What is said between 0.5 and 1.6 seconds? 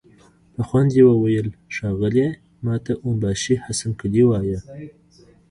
په خوند يې وويل: